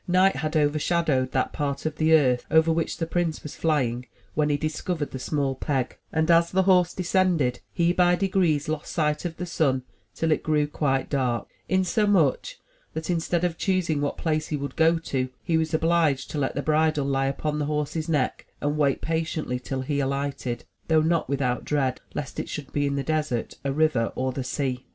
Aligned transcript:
Night 0.07 0.37
had 0.37 0.57
overshadowed 0.57 1.31
that 1.31 1.53
part 1.53 1.85
of 1.85 1.97
the 1.97 2.11
earth 2.11 2.43
over 2.49 2.71
which 2.71 2.97
the 2.97 3.05
prince 3.05 3.43
was 3.43 3.53
flying 3.55 4.07
when 4.33 4.49
he 4.49 4.57
discovered 4.57 5.11
the 5.11 5.19
small 5.19 5.53
peg; 5.53 5.95
and 6.11 6.31
as 6.31 6.49
the 6.49 6.63
horse 6.63 6.95
descended, 6.95 7.59
he 7.71 7.93
by 7.93 8.15
degrees 8.15 8.67
lost 8.67 8.91
sight 8.91 9.25
of 9.25 9.37
the 9.37 9.45
sun 9.45 9.83
till 10.15 10.31
it 10.31 10.41
grew 10.41 10.65
quite 10.65 11.07
dark, 11.07 11.47
insomuch 11.69 12.57
that, 12.93 13.11
instead 13.11 13.43
of 13.43 13.59
choosing 13.59 14.01
what 14.01 14.17
place 14.17 14.47
he 14.47 14.57
would 14.57 14.75
go 14.75 14.97
to, 14.97 15.29
he 15.43 15.55
was 15.55 15.71
obliged 15.71 16.31
to 16.31 16.39
let 16.39 16.55
the 16.55 16.63
bridle 16.63 17.05
lie 17.05 17.27
upon 17.27 17.59
the 17.59 17.65
horse's 17.65 18.09
neck 18.09 18.47
and 18.59 18.79
wait 18.79 19.01
patiently 19.01 19.59
till 19.59 19.81
he 19.81 19.99
alighted, 19.99 20.65
though 20.87 21.01
not 21.01 21.29
with 21.29 21.43
out 21.43 21.63
dread 21.63 22.01
lest 22.15 22.39
it 22.39 22.49
should 22.49 22.73
be 22.73 22.87
in 22.87 22.95
the 22.95 23.03
desert, 23.03 23.53
a 23.63 23.71
river 23.71 24.11
or 24.15 24.31
the 24.31 24.43
sea. 24.43 24.87